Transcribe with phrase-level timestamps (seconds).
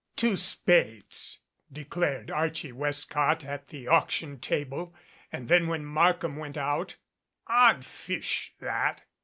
[0.15, 1.41] "Two spades,"
[1.71, 4.95] declared Archie Westcott at the auc tion table,
[5.31, 6.95] and then when Markham went out,
[7.45, 9.03] "Odd fish that."